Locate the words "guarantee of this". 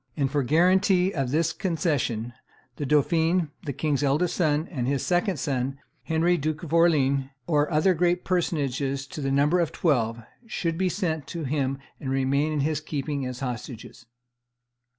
0.41-1.53